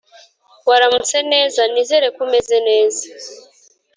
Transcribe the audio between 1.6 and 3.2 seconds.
Nizere ko umeze neza?